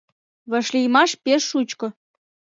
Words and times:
Вашлиймаш 0.51 1.11
пеш 1.23 1.41
шучко... 1.49 1.87